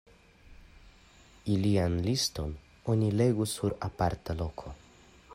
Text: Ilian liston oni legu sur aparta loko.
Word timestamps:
Ilian 1.55 1.97
liston 2.07 2.55
oni 2.93 3.11
legu 3.19 3.45
sur 3.53 3.77
aparta 3.89 4.37
loko. 4.41 4.73